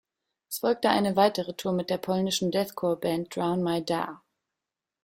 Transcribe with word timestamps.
Es 0.49 0.57
folgte 0.57 0.89
eine 0.89 1.15
weitere 1.15 1.53
Tour 1.53 1.73
mit 1.73 1.91
der 1.91 1.99
polnischen 1.99 2.49
Deathcore 2.49 2.97
Band 2.97 3.35
"Drown 3.35 3.61
My 3.61 3.85
Da". 3.85 4.23